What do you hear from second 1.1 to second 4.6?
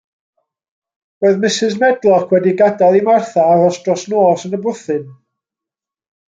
Roedd Mrs. Medlock wedi gadael i Martha aros dros nos yn